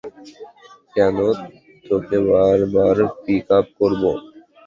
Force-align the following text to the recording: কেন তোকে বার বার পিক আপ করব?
কেন 0.95 1.17
তোকে 1.85 2.17
বার 2.27 2.59
বার 2.73 2.97
পিক 3.23 3.47
আপ 3.57 3.67
করব? 3.79 4.01